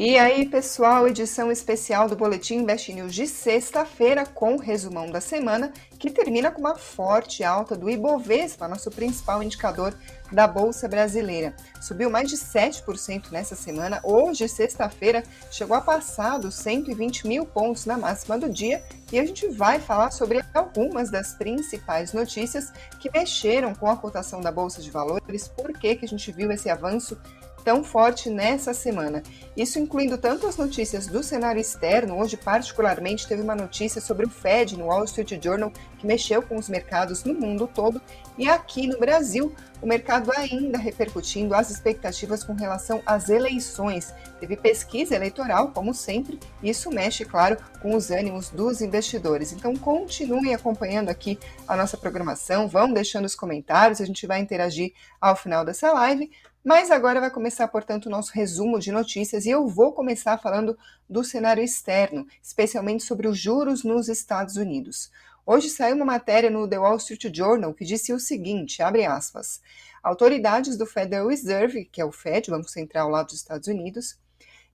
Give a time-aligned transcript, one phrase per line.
[0.00, 5.20] E aí, pessoal, edição especial do Boletim Invest News de sexta-feira com o resumão da
[5.20, 9.92] semana, que termina com uma forte alta do Ibovespa, nosso principal indicador
[10.30, 11.52] da Bolsa Brasileira.
[11.80, 14.00] Subiu mais de 7% nessa semana.
[14.04, 19.26] Hoje, sexta-feira, chegou a passar dos 120 mil pontos na máxima do dia e a
[19.26, 24.80] gente vai falar sobre algumas das principais notícias que mexeram com a cotação da Bolsa
[24.80, 27.18] de Valores, por que, que a gente viu esse avanço
[27.62, 29.22] tão forte nessa semana.
[29.56, 34.30] Isso incluindo tanto as notícias do cenário externo, hoje particularmente teve uma notícia sobre o
[34.30, 38.00] Fed no Wall Street Journal que mexeu com os mercados no mundo todo
[38.38, 44.14] e aqui no Brasil, o mercado ainda repercutindo as expectativas com relação às eleições.
[44.38, 49.52] Teve pesquisa eleitoral, como sempre, e isso mexe, claro, com os ânimos dos investidores.
[49.52, 51.36] Então, continuem acompanhando aqui
[51.66, 56.30] a nossa programação, vão deixando os comentários, a gente vai interagir ao final dessa live.
[56.64, 60.76] Mas agora vai começar, portanto, o nosso resumo de notícias e eu vou começar falando
[61.08, 65.10] do cenário externo, especialmente sobre os juros nos Estados Unidos.
[65.46, 69.62] Hoje saiu uma matéria no The Wall Street Journal que disse o seguinte, abre aspas,
[70.02, 74.18] autoridades do Federal Reserve, que é o Fed, Banco Central lá dos Estados Unidos,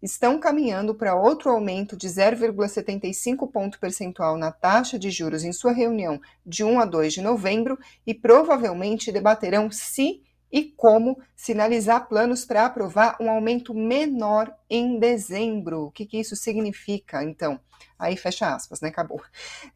[0.03, 5.73] estão caminhando para outro aumento de 0,75 ponto percentual na taxa de juros em sua
[5.73, 12.45] reunião de 1 a 2 de novembro e provavelmente debaterão se e como sinalizar planos
[12.45, 15.86] para aprovar um aumento menor em dezembro.
[15.86, 17.61] O que, que isso significa, então?
[17.98, 18.89] Aí fecha aspas, né?
[18.89, 19.23] Acabou.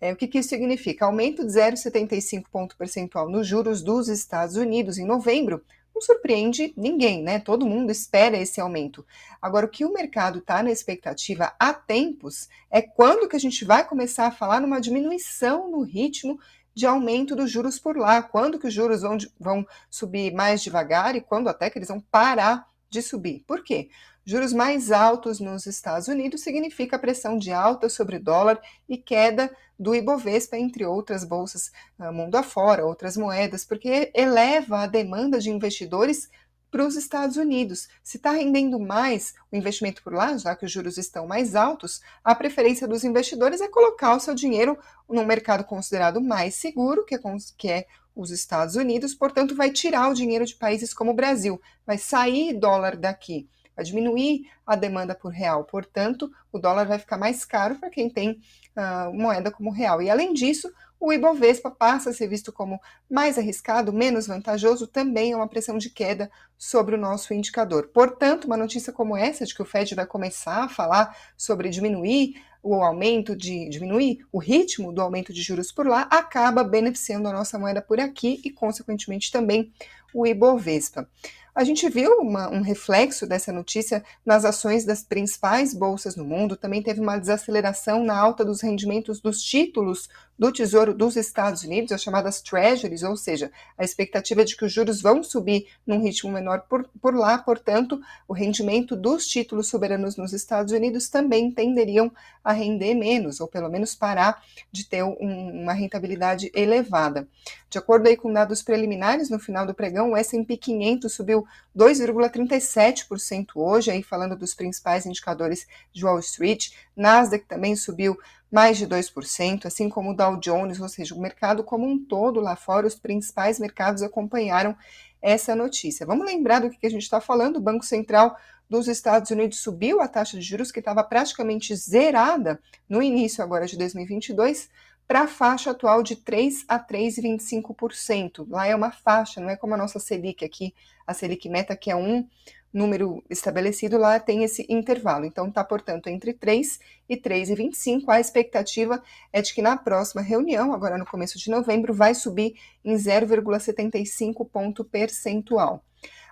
[0.01, 1.05] É, o que, que isso significa?
[1.05, 5.63] Aumento de 0,75 ponto percentual nos juros dos Estados Unidos em novembro.
[5.95, 7.41] Não surpreende ninguém, né?
[7.41, 9.05] Todo mundo espera esse aumento.
[9.43, 13.65] Agora, o que o mercado está na expectativa há tempos é quando que a gente
[13.65, 16.39] vai começar a falar numa diminuição no ritmo
[16.79, 21.17] de aumento dos juros por lá, quando que os juros vão, vão subir mais devagar
[21.17, 23.43] e quando até que eles vão parar de subir.
[23.49, 23.91] Por quê?
[24.25, 29.51] Juros mais altos nos Estados Unidos significa pressão de alta sobre o dólar e queda
[29.77, 35.51] do Ibovespa, entre outras bolsas uh, mundo afora, outras moedas, porque eleva a demanda de
[35.51, 36.31] investidores
[36.71, 37.89] para os Estados Unidos.
[38.03, 42.01] Se está rendendo mais o investimento por lá, já que os juros estão mais altos,
[42.23, 47.15] a preferência dos investidores é colocar o seu dinheiro num mercado considerado mais seguro, que
[47.15, 47.21] é,
[47.57, 51.61] que é os Estados Unidos, portanto, vai tirar o dinheiro de países como o Brasil,
[51.87, 57.17] vai sair dólar daqui, vai diminuir a demanda por real, portanto, o dólar vai ficar
[57.17, 58.41] mais caro para quem tem
[58.77, 60.03] uh, moeda como real.
[60.03, 60.69] E além disso,
[60.99, 65.79] o Ibovespa passa a ser visto como mais arriscado, menos vantajoso, também é uma pressão
[65.79, 67.89] de queda sobre o nosso indicador.
[67.95, 72.43] Portanto, uma notícia como essa, de que o Fed vai começar a falar sobre diminuir
[72.61, 77.33] o aumento de diminuir o ritmo do aumento de juros por lá, acaba beneficiando a
[77.33, 79.73] nossa moeda por aqui e, consequentemente, também
[80.13, 81.09] o Ibovespa.
[81.59, 86.57] A gente viu uma, um reflexo dessa notícia nas ações das principais bolsas no mundo,
[86.57, 90.09] também teve uma desaceleração na alta dos rendimentos dos títulos
[90.39, 94.73] do Tesouro dos Estados Unidos, as chamadas Treasuries, ou seja, a expectativa de que os
[94.73, 100.17] juros vão subir num ritmo menor por, por lá, portanto, o rendimento dos títulos soberanos
[100.17, 102.13] nos Estados Unidos também tenderiam
[102.45, 107.27] a render menos, ou pelo menos parar de ter um, uma rentabilidade elevada.
[107.69, 113.49] De acordo aí com dados preliminares, no final do pregão, o S&P 500 subiu 2,37%
[113.57, 118.19] hoje, aí falando dos principais indicadores de Wall Street, Nasdaq também subiu
[118.51, 122.41] mais de 2%, assim como o Dow Jones, ou seja, o mercado como um todo
[122.41, 124.77] lá fora, os principais mercados acompanharam
[125.21, 126.07] essa notícia.
[126.07, 128.37] Vamos lembrar do que a gente está falando: o Banco Central
[128.69, 133.67] dos Estados Unidos subiu a taxa de juros, que estava praticamente zerada no início agora
[133.67, 134.69] de 2022,
[135.09, 138.47] para a faixa atual de 3 a 3,25%.
[138.51, 140.75] Lá é uma faixa, não é como a nossa Selic aqui,
[141.07, 142.29] a Selic meta que é um
[142.71, 145.25] número estabelecido lá tem esse intervalo.
[145.25, 148.05] Então, está, portanto, entre 3 e 3,25.
[148.09, 149.03] A expectativa
[149.33, 152.55] é de que na próxima reunião, agora no começo de novembro, vai subir
[152.85, 155.83] em 0,75 ponto percentual.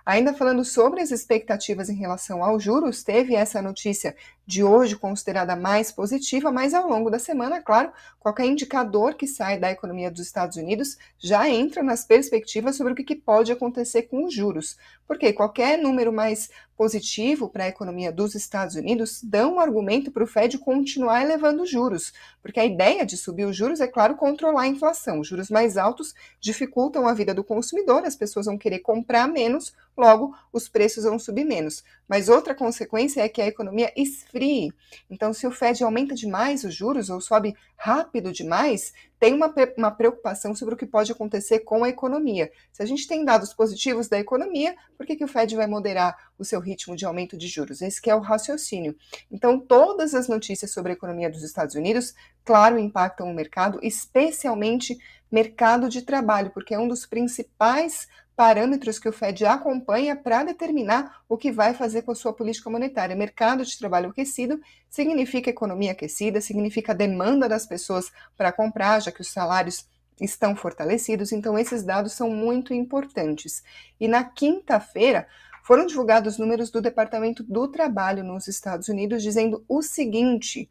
[0.05, 4.15] Ainda falando sobre as expectativas em relação aos juros, teve essa notícia
[4.47, 9.59] de hoje considerada mais positiva, mas ao longo da semana, claro, qualquer indicador que sai
[9.59, 14.23] da economia dos Estados Unidos já entra nas perspectivas sobre o que pode acontecer com
[14.23, 19.59] os juros, porque qualquer número mais positivo para a economia dos Estados Unidos dá um
[19.59, 23.81] argumento para o Fed continuar elevando os juros, porque a ideia de subir os juros
[23.81, 25.19] é, claro, controlar a inflação.
[25.19, 29.73] Os juros mais altos dificultam a vida do consumidor, as pessoas vão querer comprar menos,
[29.97, 31.83] logo os preços vão subir menos.
[32.07, 34.71] Mas outra consequência é que a economia esfria esfrie.
[35.09, 39.91] Então, se o Fed aumenta demais os juros ou sobe rápido demais, tem uma, uma
[39.91, 42.51] preocupação sobre o que pode acontecer com a economia.
[42.71, 46.15] Se a gente tem dados positivos da economia, por que, que o Fed vai moderar
[46.37, 47.81] o seu ritmo de aumento de juros?
[47.81, 48.95] Esse é o raciocínio.
[49.31, 52.13] Então, todas as notícias sobre a economia dos Estados Unidos,
[52.45, 54.97] claro, impactam o mercado, especialmente
[55.29, 58.07] mercado de trabalho, porque é um dos principais
[58.37, 62.69] parâmetros que o Fed acompanha para determinar o que vai fazer com a sua política
[62.69, 63.15] monetária.
[63.15, 69.21] Mercado de trabalho aquecido significa economia aquecida, significa demanda das pessoas para comprar, já que
[69.21, 69.89] os salários
[70.21, 73.63] estão fortalecidos, então esses dados são muito importantes.
[73.99, 75.27] E na quinta-feira
[75.63, 80.69] foram divulgados números do Departamento do Trabalho nos Estados Unidos dizendo o seguinte: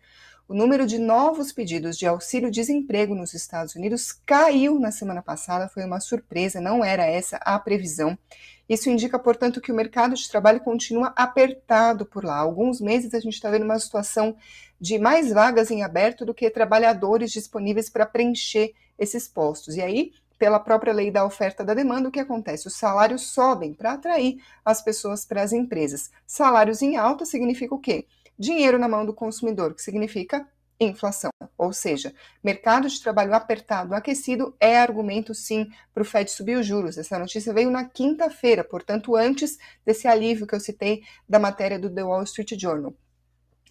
[0.48, 5.84] o número de novos pedidos de auxílio-desemprego nos Estados Unidos caiu na semana passada, foi
[5.84, 8.16] uma surpresa, não era essa a previsão.
[8.68, 12.36] Isso indica, portanto, que o mercado de trabalho continua apertado por lá.
[12.36, 14.36] Há alguns meses a gente está vendo uma situação
[14.80, 19.76] de mais vagas em aberto do que trabalhadores disponíveis para preencher esses postos.
[19.76, 22.68] E aí, pela própria lei da oferta da demanda, o que acontece?
[22.68, 26.10] Os salários sobem para atrair as pessoas para as empresas.
[26.26, 28.06] Salários em alta significa o quê?
[28.38, 30.46] Dinheiro na mão do consumidor, que significa
[30.78, 31.30] inflação.
[31.56, 32.12] Ou seja,
[32.44, 36.98] mercado de trabalho apertado, aquecido, é argumento sim para o Fed subir os juros.
[36.98, 41.88] Essa notícia veio na quinta-feira, portanto, antes desse alívio que eu citei da matéria do
[41.88, 42.94] The Wall Street Journal.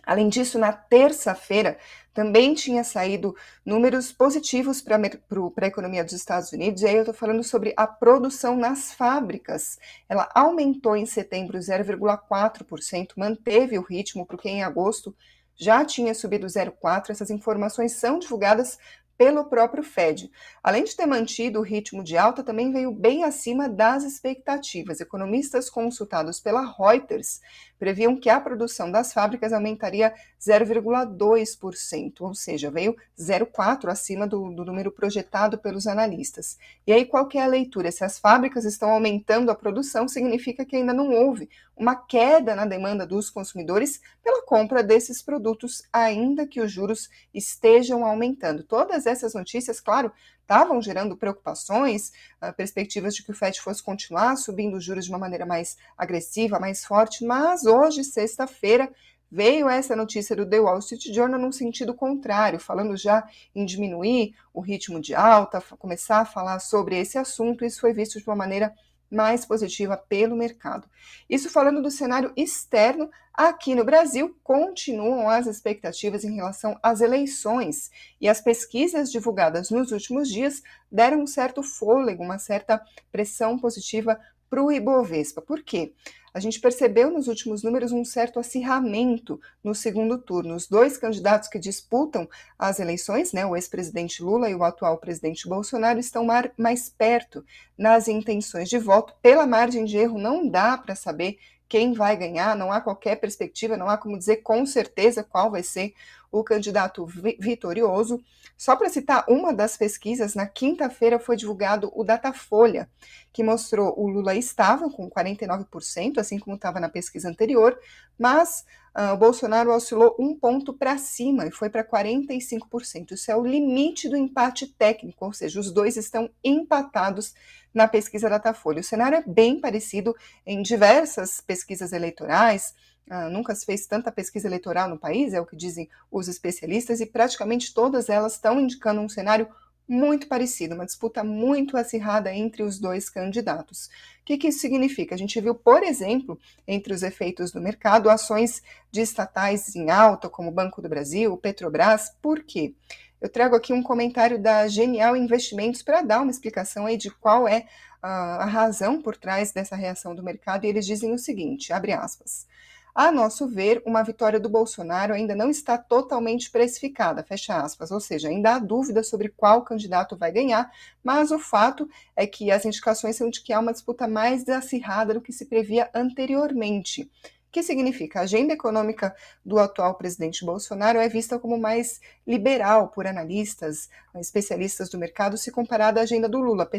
[0.06, 1.78] Além disso, na terça-feira
[2.14, 3.36] também tinha saído
[3.66, 7.86] números positivos para a economia dos Estados Unidos, e aí eu estou falando sobre a
[7.86, 9.78] produção nas fábricas.
[10.08, 15.14] Ela aumentou em setembro 0,4%, manteve o ritmo, porque em agosto
[15.58, 17.10] já tinha subido 0,4%.
[17.10, 18.78] Essas informações são divulgadas
[19.18, 20.30] pelo próprio Fed.
[20.64, 25.00] Além de ter mantido o ritmo de alta, também veio bem acima das expectativas.
[25.00, 27.40] Economistas consultados pela Reuters
[27.78, 30.14] previam que a produção das fábricas aumentaria
[30.46, 36.58] 0,2%, ou seja, veio 0,4% acima do, do, número projetado pelos analistas.
[36.86, 37.92] E aí, qual que é a leitura?
[37.92, 42.66] Se as fábricas estão aumentando a produção, significa que ainda não houve uma queda na
[42.66, 48.64] demanda dos consumidores pela compra desses produtos, ainda que os juros estejam aumentando.
[48.64, 54.36] Todas essas notícias, claro, estavam gerando preocupações, uh, perspectivas de que o FED fosse continuar
[54.38, 58.90] subindo os juros de uma maneira mais agressiva, mais forte, mas hoje, sexta-feira,
[59.36, 64.34] veio essa notícia do The Wall Street Journal num sentido contrário, falando já em diminuir
[64.54, 67.66] o ritmo de alta, começar a falar sobre esse assunto.
[67.66, 68.74] Isso foi visto de uma maneira
[69.12, 70.88] mais positiva pelo mercado.
[71.30, 77.92] Isso falando do cenário externo, aqui no Brasil continuam as expectativas em relação às eleições
[78.22, 82.82] e as pesquisas divulgadas nos últimos dias deram um certo fôlego, uma certa
[83.12, 84.18] pressão positiva
[84.50, 85.42] para o Ibovespa.
[85.42, 85.94] Por quê?
[86.36, 90.54] A gente percebeu nos últimos números um certo acirramento no segundo turno.
[90.54, 92.28] Os dois candidatos que disputam
[92.60, 96.28] as eleições, né, o ex-presidente Lula e o atual presidente Bolsonaro, estão
[96.58, 97.46] mais perto
[97.78, 99.14] nas intenções de voto.
[99.22, 103.78] Pela margem de erro, não dá para saber quem vai ganhar, não há qualquer perspectiva,
[103.78, 105.94] não há como dizer com certeza qual vai ser
[106.32, 107.06] o candidato
[107.40, 108.22] vitorioso.
[108.58, 112.90] Só para citar uma das pesquisas, na quinta-feira foi divulgado o Datafolha,
[113.34, 117.78] que mostrou o Lula estável com 49%, assim como estava na pesquisa anterior,
[118.18, 118.66] mas
[118.96, 123.12] uh, o Bolsonaro oscilou um ponto para cima e foi para 45%.
[123.12, 127.34] Isso é o limite do empate técnico, ou seja, os dois estão empatados
[127.76, 128.80] na pesquisa Datafolha.
[128.80, 130.16] O cenário é bem parecido
[130.46, 132.74] em diversas pesquisas eleitorais.
[133.08, 137.02] Uh, nunca se fez tanta pesquisa eleitoral no país, é o que dizem os especialistas,
[137.02, 139.48] e praticamente todas elas estão indicando um cenário
[139.88, 143.86] muito parecido, uma disputa muito acirrada entre os dois candidatos.
[144.22, 145.14] O que, que isso significa?
[145.14, 150.28] A gente viu, por exemplo, entre os efeitos do mercado, ações de estatais em alta,
[150.28, 152.12] como o Banco do Brasil, Petrobras.
[152.22, 152.74] Por quê?
[153.22, 157.48] Eu trago aqui um comentário da Genial Investimentos para dar uma explicação aí de qual
[157.48, 157.66] é
[158.02, 161.94] a, a razão por trás dessa reação do mercado, e eles dizem o seguinte, abre
[161.94, 162.46] aspas.
[162.94, 168.00] A nosso ver, uma vitória do Bolsonaro ainda não está totalmente precificada, fecha aspas, ou
[168.00, 170.72] seja, ainda há dúvida sobre qual candidato vai ganhar,
[171.04, 175.14] mas o fato é que as indicações são de que há uma disputa mais acirrada
[175.14, 177.12] do que se previa anteriormente
[177.56, 183.08] que significa a agenda econômica do atual presidente Bolsonaro é vista como mais liberal por
[183.08, 186.70] analistas, especialistas do mercado, se comparada à agenda do Lula,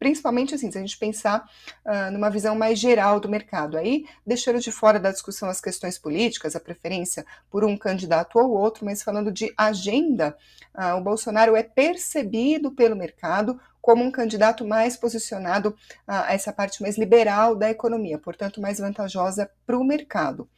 [0.00, 1.48] principalmente assim, se a gente pensar
[1.86, 3.78] uh, numa visão mais geral do mercado.
[3.78, 8.50] Aí, deixando de fora da discussão as questões políticas, a preferência por um candidato ou
[8.50, 10.36] outro, mas falando de agenda,
[10.74, 16.80] uh, o Bolsonaro é percebido pelo mercado como um candidato mais posicionado a essa parte
[16.80, 20.48] mais liberal da economia, portanto, mais vantajosa para o mercado.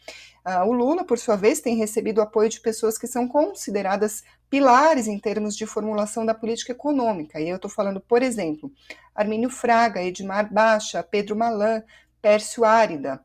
[0.67, 5.19] o Lula, por sua vez, tem recebido apoio de pessoas que são consideradas pilares em
[5.19, 7.41] termos de formulação da política econômica.
[7.41, 8.71] E eu estou falando, por exemplo,
[9.15, 11.83] Armínio Fraga, Edmar Baixa, Pedro Malan,
[12.21, 13.21] Pércio Árida.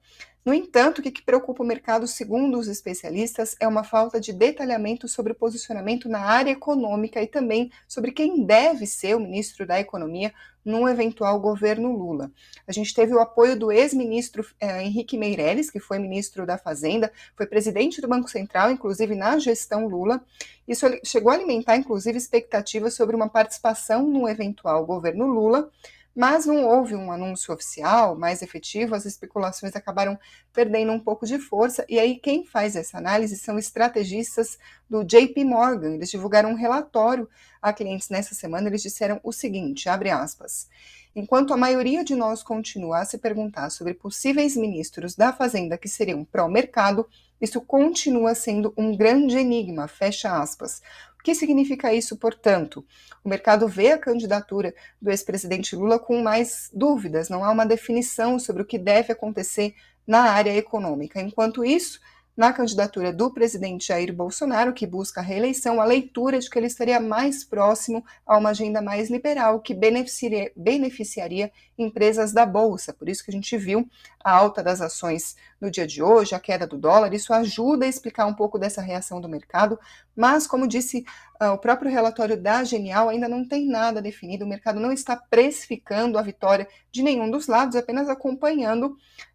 [0.50, 5.08] No entanto, o que, preocupa o mercado, segundo os especialistas, é uma falta de detalhamento
[5.08, 9.80] sobre o posicionamento na área econômica e também sobre quem deve ser o ministro da
[9.80, 10.34] Economia
[10.66, 12.32] num eventual governo Lula.
[12.68, 17.14] A gente teve o apoio do ex-ministro eh, Henrique Meirelles, que foi ministro da Fazenda,
[17.36, 20.20] foi presidente do Banco Central, inclusive na gestão Lula.
[20.68, 25.70] Isso chegou a alimentar, inclusive, expectativas sobre uma participação no eventual governo Lula
[26.20, 30.20] mas não houve um anúncio oficial mais efetivo, as especulações acabaram
[30.52, 34.60] perdendo um pouco de força, e aí quem faz essa análise são estrategistas
[34.90, 35.94] do JP Morgan.
[35.94, 37.30] Eles divulgaram um relatório
[37.62, 40.68] a clientes nessa semana, eles disseram o seguinte, abre aspas,
[41.16, 45.88] enquanto a maioria de nós continua a se perguntar sobre possíveis ministros da Fazenda que
[45.88, 47.08] seriam pró-mercado,
[47.40, 50.82] isso continua sendo um grande enigma, fecha aspas.
[51.20, 52.86] O que significa isso, portanto?
[53.24, 58.40] O mercado vê a candidatura do ex-presidente Lula com mais dúvidas, não há uma definição
[58.40, 59.76] sobre o que deve acontecer
[60.08, 61.22] na área econômica.
[61.22, 62.00] Enquanto isso,
[62.38, 66.68] na candidatura do presidente Jair Bolsonaro, que busca a reeleição, a leitura de que ele
[66.68, 72.94] estaria mais próximo a uma agenda mais liberal, que beneficiaria, beneficiaria empresas da Bolsa.
[72.94, 73.90] Por isso que a gente viu
[74.24, 77.14] a alta das ações no dia de hoje, a queda do dólar.
[77.14, 79.80] Isso ajuda a explicar um pouco dessa reação do mercado,
[80.16, 81.06] mas, como disse
[81.42, 84.46] uh, o próprio relatório da Genial, ainda não tem nada definido.
[84.46, 88.88] O mercado não está precificando a vitória de nenhum dos lados, apenas acompanhando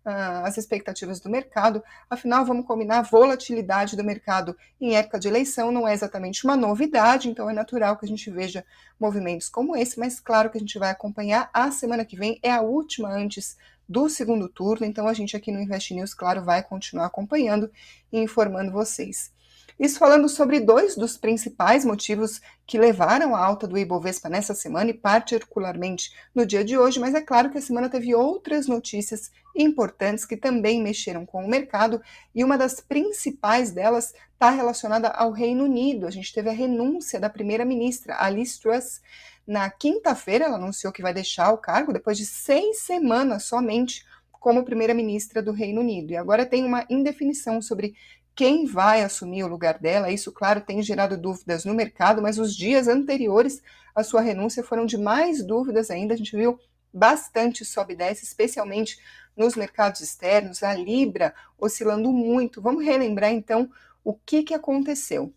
[0.04, 1.82] uh, as expectativas do mercado.
[2.08, 6.56] Afinal, vamos combinar a volatilidade do mercado em época de eleição não é exatamente uma
[6.56, 8.64] novidade, então é natural que a gente veja
[9.00, 11.48] movimentos como esse, mas claro que a gente vai acompanhar.
[11.52, 13.56] A semana que vem é a última antes
[13.88, 17.70] do segundo turno, então a gente aqui no Invest News, claro, vai continuar acompanhando
[18.12, 19.32] e informando vocês.
[19.78, 24.90] Isso falando sobre dois dos principais motivos que levaram a alta do Ibovespa nessa semana
[24.90, 29.32] e particularmente no dia de hoje, mas é claro que a semana teve outras notícias
[29.54, 32.00] importantes que também mexeram com o mercado
[32.32, 36.06] e uma das principais delas está relacionada ao Reino Unido.
[36.06, 39.00] A gente teve a renúncia da primeira-ministra, Alice Truss,
[39.46, 44.64] na quinta-feira, ela anunciou que vai deixar o cargo depois de seis semanas somente como
[44.64, 46.12] primeira-ministra do Reino Unido.
[46.12, 47.94] E agora tem uma indefinição sobre
[48.34, 50.10] quem vai assumir o lugar dela.
[50.10, 53.62] Isso, claro, tem gerado dúvidas no mercado, mas os dias anteriores
[53.94, 56.14] à sua renúncia foram de mais dúvidas ainda.
[56.14, 56.58] A gente viu
[56.92, 58.98] bastante sobe e desce, especialmente
[59.36, 62.60] nos mercados externos, a Libra oscilando muito.
[62.60, 63.70] Vamos relembrar então
[64.02, 65.32] o que, que aconteceu.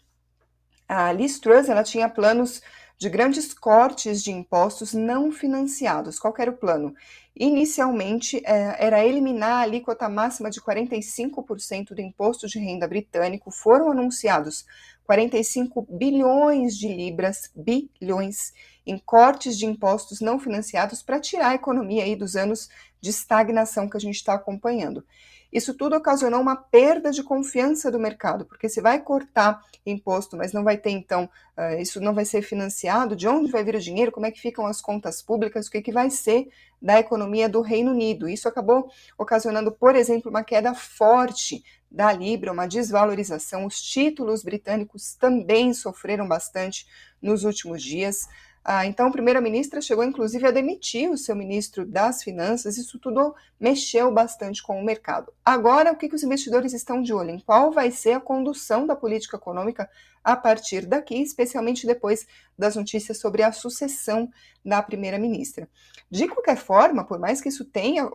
[0.88, 2.62] A Liz Truss ela tinha planos
[2.98, 6.18] de grandes cortes de impostos não financiados.
[6.18, 6.96] Qual era o plano?
[7.36, 13.52] Inicialmente, é, era eliminar a alíquota máxima de 45% do imposto de renda britânico.
[13.52, 14.66] Foram anunciados
[15.06, 18.52] 45 bilhões de libras, bilhões,
[18.86, 23.88] em cortes de impostos não financiados para tirar a economia aí dos anos de estagnação
[23.88, 25.06] que a gente está acompanhando.
[25.52, 30.52] Isso tudo ocasionou uma perda de confiança do mercado, porque se vai cortar imposto, mas
[30.52, 33.80] não vai ter, então, uh, isso não vai ser financiado, de onde vai vir o
[33.80, 36.50] dinheiro, como é que ficam as contas públicas, o que, que vai ser
[36.82, 38.30] da economia do Reino Unido.
[38.30, 43.66] Isso acabou ocasionando, por exemplo, uma queda forte da Libra, uma desvalorização.
[43.66, 46.86] Os títulos britânicos também sofreram bastante
[47.22, 48.28] nos últimos dias.
[48.70, 53.34] Ah, então, a primeira-ministra chegou inclusive a demitir o seu ministro das Finanças, isso tudo
[53.58, 55.32] mexeu bastante com o mercado.
[55.46, 57.30] Agora, o que, que os investidores estão de olho?
[57.30, 59.90] Em qual vai ser a condução da política econômica
[60.22, 62.28] a partir daqui, especialmente depois
[62.60, 64.30] das notícias sobre a sucessão
[64.66, 65.70] da primeira-ministra.
[66.12, 68.12] De qualquer forma, por mais que isso tenha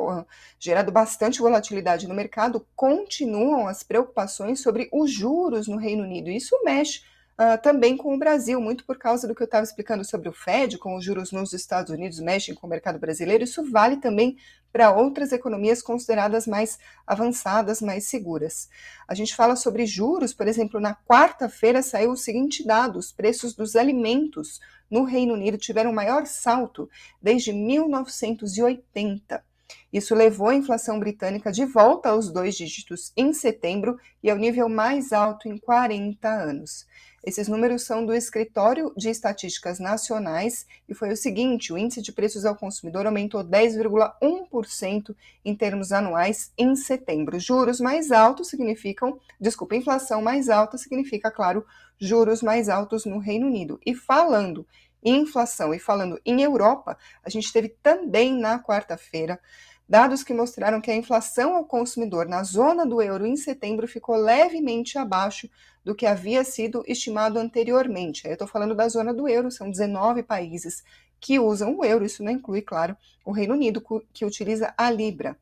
[0.58, 6.28] gerado bastante volatilidade no mercado, continuam as preocupações sobre os juros no Reino Unido.
[6.28, 7.10] Isso mexe
[7.42, 10.32] Uh, também com o Brasil, muito por causa do que eu estava explicando sobre o
[10.32, 14.36] Fed, com os juros nos Estados Unidos mexem com o mercado brasileiro, isso vale também
[14.72, 18.68] para outras economias consideradas mais avançadas, mais seguras.
[19.08, 23.54] A gente fala sobre juros, por exemplo, na quarta-feira saiu o seguinte dado: os preços
[23.54, 26.88] dos alimentos no Reino Unido tiveram o maior salto
[27.20, 29.42] desde 1980.
[29.92, 34.68] Isso levou a inflação britânica de volta aos dois dígitos em setembro e ao nível
[34.68, 36.86] mais alto em 40 anos.
[37.24, 42.12] Esses números são do Escritório de Estatísticas Nacionais e foi o seguinte: o índice de
[42.12, 45.14] preços ao consumidor aumentou 10,1%
[45.44, 47.38] em termos anuais em setembro.
[47.38, 51.64] Juros mais altos significam, desculpa, inflação mais alta significa, claro,
[51.96, 53.80] juros mais altos no Reino Unido.
[53.86, 54.66] E falando
[55.02, 55.74] em inflação.
[55.74, 59.38] E falando em Europa, a gente teve também na quarta-feira
[59.92, 64.16] dados que mostraram que a inflação ao consumidor na zona do euro em setembro ficou
[64.16, 65.50] levemente abaixo
[65.84, 68.26] do que havia sido estimado anteriormente.
[68.26, 70.82] Eu estou falando da zona do euro, são 19 países
[71.20, 73.84] que usam o euro, isso não inclui, claro, o Reino Unido,
[74.14, 75.36] que utiliza a Libra.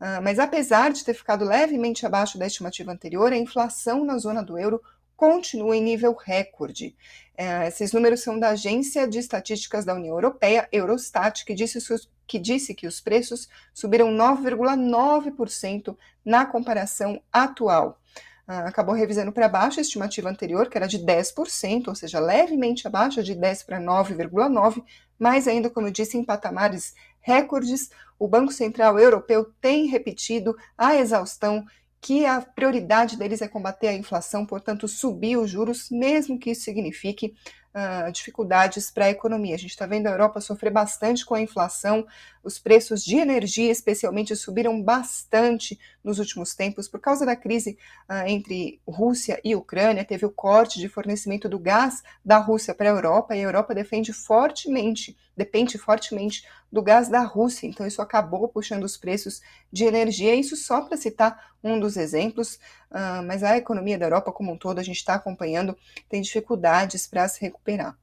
[0.00, 4.42] Uh, mas apesar de ter ficado levemente abaixo da estimativa anterior, a inflação na zona
[4.42, 4.80] do euro
[5.14, 6.96] continua em nível recorde.
[7.38, 11.78] Uh, esses números são da Agência de Estatísticas da União Europeia, Eurostat, que disse,
[12.26, 18.00] que disse que os preços subiram 9,9% na comparação atual.
[18.48, 22.86] Uh, acabou revisando para baixo a estimativa anterior, que era de 10%, ou seja, levemente
[22.86, 24.82] abaixo, de 10 para 9,9%,
[25.18, 30.96] mas ainda, como eu disse, em patamares recordes, o Banco Central Europeu tem repetido a
[30.96, 31.64] exaustão
[32.00, 36.62] que a prioridade deles é combater a inflação, portanto, subir os juros, mesmo que isso
[36.62, 37.34] signifique
[37.74, 39.54] uh, dificuldades para a economia.
[39.54, 42.06] A gente está vendo a Europa sofrer bastante com a inflação,
[42.42, 48.26] os preços de energia, especialmente, subiram bastante nos últimos tempos por causa da crise uh,
[48.26, 50.04] entre Rússia e Ucrânia.
[50.04, 53.74] Teve o corte de fornecimento do gás da Rússia para a Europa e a Europa
[53.74, 57.66] defende fortemente, depende fortemente do gás da Rússia.
[57.66, 60.34] Então, isso acabou puxando os preços de energia.
[60.34, 62.54] Isso só para citar um dos exemplos,
[62.90, 65.76] uh, mas a economia da Europa como um todo, a gente está acompanhando,
[66.08, 67.96] tem dificuldades para se recuperar.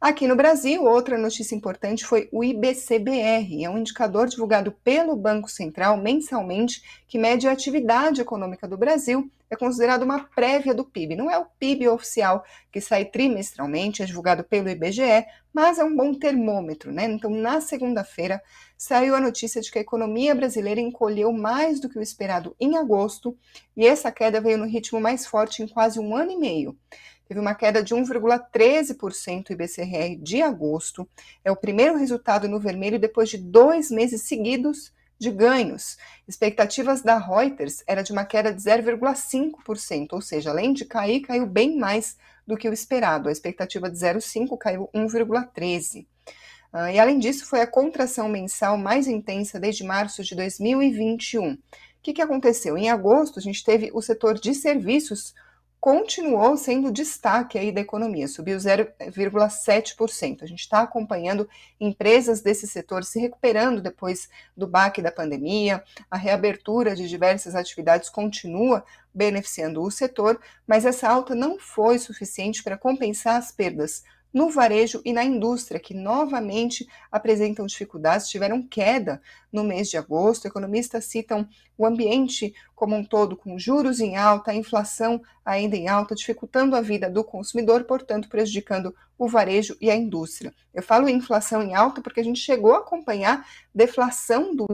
[0.00, 5.46] Aqui no Brasil, outra notícia importante foi o IBCBR, é um indicador divulgado pelo Banco
[5.46, 9.30] Central mensalmente que mede a atividade econômica do Brasil.
[9.50, 11.16] É considerado uma prévia do PIB.
[11.16, 12.42] Não é o PIB oficial
[12.72, 17.04] que sai trimestralmente, é divulgado pelo IBGE, mas é um bom termômetro, né?
[17.04, 18.40] Então, na segunda-feira,
[18.78, 22.78] saiu a notícia de que a economia brasileira encolheu mais do que o esperado em
[22.78, 23.36] agosto,
[23.76, 26.74] e essa queda veio no ritmo mais forte em quase um ano e meio
[27.30, 31.08] teve uma queda de 1,13% IBCR de agosto.
[31.44, 35.96] É o primeiro resultado no vermelho depois de dois meses seguidos de ganhos.
[36.26, 41.46] Expectativas da Reuters era de uma queda de 0,5%, ou seja, além de cair, caiu
[41.46, 43.28] bem mais do que o esperado.
[43.28, 46.08] A expectativa de 0,5 caiu 1,13.
[46.74, 51.52] Uh, e além disso, foi a contração mensal mais intensa desde março de 2021.
[51.52, 51.58] O
[52.02, 52.76] que, que aconteceu?
[52.76, 55.32] Em agosto, a gente teve o setor de serviços
[55.80, 60.42] continuou sendo destaque aí da economia, subiu 0,7%.
[60.42, 61.48] A gente está acompanhando
[61.80, 68.10] empresas desse setor se recuperando depois do baque da pandemia, a reabertura de diversas atividades
[68.10, 74.50] continua beneficiando o setor, mas essa alta não foi suficiente para compensar as perdas no
[74.50, 79.20] varejo e na indústria, que novamente apresentam dificuldades, tiveram queda
[79.52, 80.46] no mês de agosto.
[80.46, 86.14] Economistas citam o ambiente como um todo, com juros em alta, inflação ainda em alta,
[86.14, 90.54] dificultando a vida do consumidor, portanto, prejudicando o varejo e a indústria.
[90.72, 94.66] Eu falo inflação em alta porque a gente chegou a acompanhar deflação do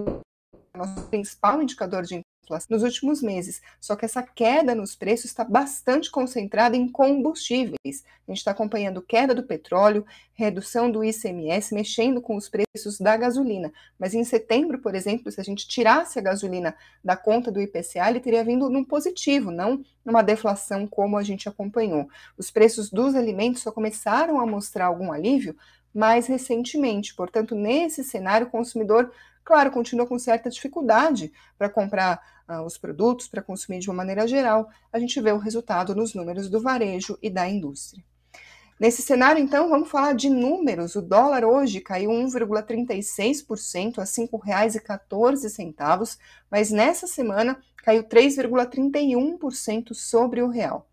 [0.76, 2.20] nosso principal indicador de
[2.68, 3.60] nos últimos meses.
[3.80, 8.04] Só que essa queda nos preços está bastante concentrada em combustíveis.
[8.26, 13.16] A gente está acompanhando queda do petróleo, redução do ICMS, mexendo com os preços da
[13.16, 13.72] gasolina.
[13.98, 18.08] Mas em setembro, por exemplo, se a gente tirasse a gasolina da conta do IPCA,
[18.08, 22.08] ele teria vindo num positivo, não numa deflação como a gente acompanhou.
[22.38, 25.56] Os preços dos alimentos só começaram a mostrar algum alívio
[25.92, 27.14] mais recentemente.
[27.14, 29.10] Portanto, nesse cenário, o consumidor
[29.46, 34.26] claro, continua com certa dificuldade para comprar uh, os produtos, para consumir de uma maneira
[34.26, 34.68] geral.
[34.92, 38.04] A gente vê o resultado nos números do varejo e da indústria.
[38.78, 40.96] Nesse cenário, então, vamos falar de números.
[40.96, 46.18] O dólar hoje caiu 1,36% a R$ 5,14,
[46.50, 50.86] mas nessa semana caiu 3,31% sobre o real.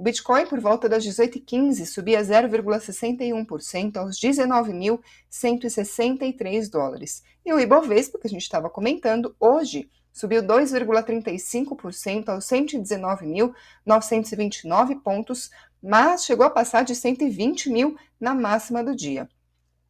[0.00, 7.22] O Bitcoin, por volta das 18h15, subia 0,61% aos 19.163 dólares.
[7.44, 15.50] E o Ibovespa, que a gente estava comentando, hoje subiu 2,35% aos 119.929 pontos,
[15.82, 19.28] mas chegou a passar de 120 mil na máxima do dia.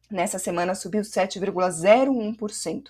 [0.09, 2.89] Nessa semana subiu 7,01%.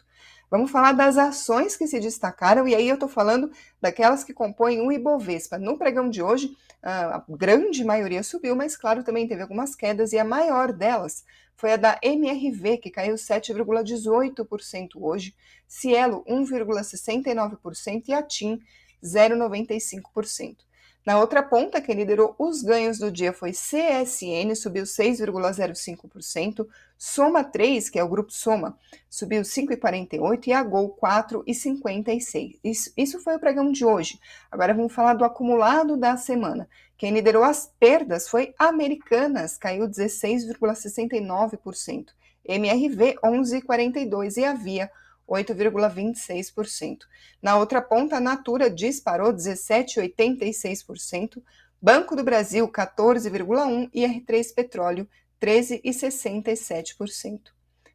[0.51, 4.81] Vamos falar das ações que se destacaram, e aí eu estou falando daquelas que compõem
[4.85, 5.57] o Ibovespa.
[5.57, 10.19] No pregão de hoje, a grande maioria subiu, mas claro, também teve algumas quedas, e
[10.19, 11.23] a maior delas
[11.55, 15.33] foi a da MRV, que caiu 7,18% hoje,
[15.65, 18.59] Cielo 1,69% e a TIM
[19.01, 20.57] 0,95%.
[21.03, 27.89] Na outra ponta, quem liderou os ganhos do dia foi CSN, subiu 6,05%, Soma 3,
[27.89, 28.77] que é o grupo Soma,
[29.09, 32.59] subiu 5,48% e a Gol 4,56%.
[32.63, 34.19] Isso, isso foi o pregão de hoje.
[34.51, 36.69] Agora vamos falar do acumulado da semana.
[36.95, 42.09] Quem liderou as perdas foi Americanas, caiu 16,69%,
[42.45, 44.91] MRV 11,42% e a Via
[45.31, 46.99] 8,26%.
[47.41, 51.41] Na outra ponta, a Natura disparou 17,86%,
[51.81, 55.07] Banco do Brasil 14,1% e R3 Petróleo
[55.41, 57.39] 13,67%.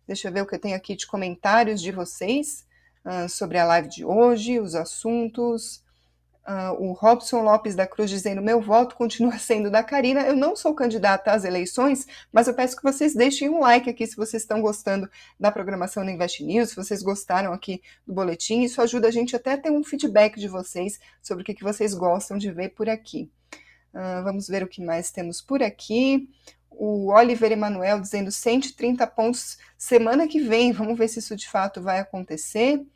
[0.06, 2.66] Deixa eu ver o que eu tenho aqui de comentários de vocês
[3.04, 5.84] uh, sobre a live de hoje, os assuntos.
[6.46, 10.20] Uh, o Robson Lopes da Cruz dizendo: meu voto continua sendo da Karina.
[10.20, 14.06] Eu não sou candidata às eleições, mas eu peço que vocês deixem um like aqui
[14.06, 18.62] se vocês estão gostando da programação do Invest News, se vocês gostaram aqui do boletim.
[18.62, 21.64] Isso ajuda a gente até a ter um feedback de vocês sobre o que, que
[21.64, 23.28] vocês gostam de ver por aqui.
[23.92, 26.28] Uh, vamos ver o que mais temos por aqui.
[26.70, 30.70] O Oliver Emanuel dizendo 130 pontos semana que vem.
[30.70, 32.86] Vamos ver se isso de fato vai acontecer.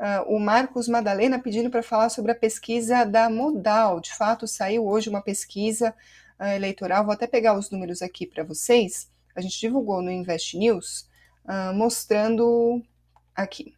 [0.00, 4.00] Uh, o Marcos Madalena pedindo para falar sobre a pesquisa da Modal.
[4.00, 5.94] De fato, saiu hoje uma pesquisa
[6.40, 7.04] uh, eleitoral.
[7.04, 9.10] Vou até pegar os números aqui para vocês.
[9.36, 11.06] A gente divulgou no Invest News,
[11.44, 12.82] uh, mostrando
[13.36, 13.74] aqui.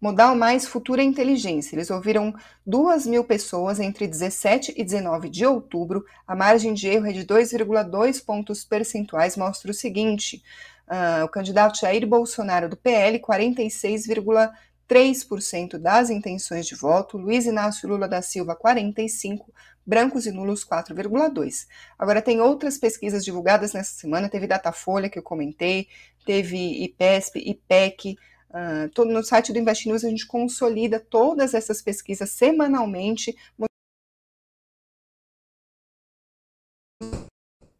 [0.00, 1.76] Modal mais Futura Inteligência.
[1.76, 2.34] Eles ouviram
[2.66, 6.06] 2 mil pessoas entre 17 e 19 de outubro.
[6.26, 9.36] A margem de erro é de 2,2 pontos percentuais.
[9.36, 10.42] Mostra o seguinte:
[10.88, 14.50] uh, o candidato Jair Bolsonaro do PL, 46,3
[14.90, 19.38] 3% das intenções de voto, Luiz Inácio Lula da Silva 45%,
[19.86, 21.66] brancos e nulos 4,2%.
[21.96, 25.86] Agora tem outras pesquisas divulgadas nessa semana, teve Datafolha que eu comentei,
[26.26, 28.16] teve IPESP, IPEC,
[28.50, 33.36] uh, todo no site do Invest News a gente consolida todas essas pesquisas semanalmente,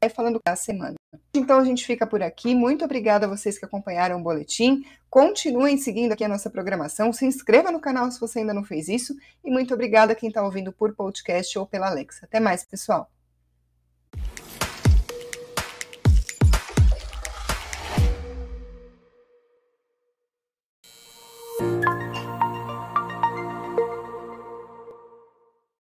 [0.09, 0.95] falando da semana.
[1.35, 2.55] Então a gente fica por aqui.
[2.55, 4.83] Muito obrigada a vocês que acompanharam o boletim.
[5.09, 7.13] Continuem seguindo aqui a nossa programação.
[7.13, 9.15] Se inscreva no canal se você ainda não fez isso.
[9.45, 12.25] E muito obrigada a quem está ouvindo por podcast ou pela Alexa.
[12.25, 13.11] Até mais, pessoal.